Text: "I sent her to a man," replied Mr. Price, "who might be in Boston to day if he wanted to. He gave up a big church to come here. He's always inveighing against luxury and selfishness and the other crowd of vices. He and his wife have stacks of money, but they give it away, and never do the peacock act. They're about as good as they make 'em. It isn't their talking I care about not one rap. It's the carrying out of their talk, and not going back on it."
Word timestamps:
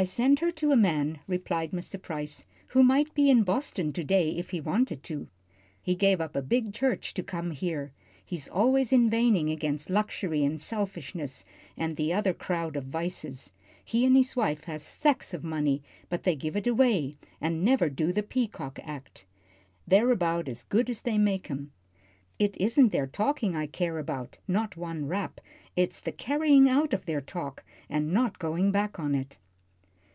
"I 0.00 0.04
sent 0.04 0.38
her 0.38 0.52
to 0.52 0.70
a 0.70 0.76
man," 0.76 1.18
replied 1.26 1.72
Mr. 1.72 2.00
Price, 2.00 2.46
"who 2.68 2.84
might 2.84 3.12
be 3.14 3.30
in 3.30 3.42
Boston 3.42 3.92
to 3.94 4.04
day 4.04 4.30
if 4.30 4.50
he 4.50 4.60
wanted 4.60 5.02
to. 5.02 5.26
He 5.82 5.96
gave 5.96 6.20
up 6.20 6.36
a 6.36 6.40
big 6.40 6.72
church 6.72 7.14
to 7.14 7.24
come 7.24 7.50
here. 7.50 7.90
He's 8.24 8.46
always 8.46 8.92
inveighing 8.92 9.50
against 9.50 9.90
luxury 9.90 10.44
and 10.44 10.60
selfishness 10.60 11.44
and 11.76 11.96
the 11.96 12.12
other 12.12 12.32
crowd 12.32 12.76
of 12.76 12.84
vices. 12.84 13.50
He 13.84 14.06
and 14.06 14.16
his 14.16 14.36
wife 14.36 14.62
have 14.66 14.82
stacks 14.82 15.34
of 15.34 15.42
money, 15.42 15.82
but 16.08 16.22
they 16.22 16.36
give 16.36 16.54
it 16.54 16.68
away, 16.68 17.16
and 17.40 17.64
never 17.64 17.88
do 17.90 18.12
the 18.12 18.22
peacock 18.22 18.78
act. 18.84 19.24
They're 19.84 20.12
about 20.12 20.46
as 20.48 20.62
good 20.62 20.88
as 20.88 21.00
they 21.00 21.18
make 21.18 21.50
'em. 21.50 21.72
It 22.38 22.56
isn't 22.60 22.92
their 22.92 23.08
talking 23.08 23.56
I 23.56 23.66
care 23.66 23.98
about 23.98 24.38
not 24.46 24.76
one 24.76 25.08
rap. 25.08 25.40
It's 25.74 26.00
the 26.00 26.12
carrying 26.12 26.68
out 26.68 26.92
of 26.94 27.04
their 27.06 27.20
talk, 27.20 27.64
and 27.90 28.12
not 28.12 28.38
going 28.38 28.70
back 28.70 29.00
on 29.00 29.16
it." 29.16 29.38